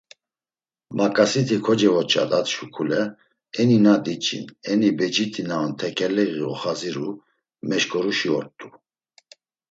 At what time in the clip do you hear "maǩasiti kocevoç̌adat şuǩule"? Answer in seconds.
0.97-3.01